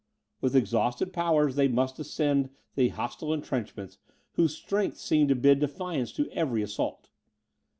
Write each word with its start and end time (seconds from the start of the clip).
With 0.41 0.55
exhausted 0.55 1.13
powers 1.13 1.55
they 1.55 1.67
must 1.67 1.99
ascend 1.99 2.49
the 2.73 2.87
hostile 2.89 3.31
entrenchments, 3.35 3.99
whose 4.31 4.55
strength 4.55 4.97
seemed 4.97 5.29
to 5.29 5.35
bid 5.35 5.59
defiance 5.59 6.11
to 6.13 6.27
every 6.31 6.63
assault. 6.63 7.11